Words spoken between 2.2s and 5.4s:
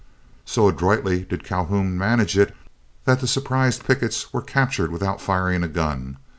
it, that the surprised pickets were captured without